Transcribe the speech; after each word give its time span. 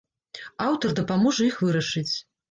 Аўтар 0.67 0.93
дапаможа 0.99 1.45
іх 1.49 1.59
вырашыць. 1.65 2.13